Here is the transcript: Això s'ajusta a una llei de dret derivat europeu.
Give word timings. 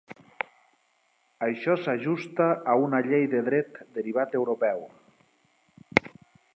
Això 1.47 1.75
s'ajusta 1.83 2.47
a 2.73 2.77
una 2.87 3.03
llei 3.11 3.29
de 3.37 3.45
dret 3.51 3.79
derivat 3.99 4.35
europeu. 4.41 4.85